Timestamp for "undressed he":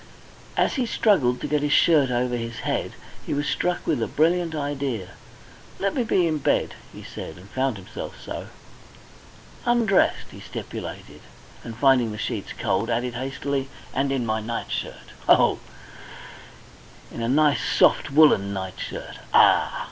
9.63-10.39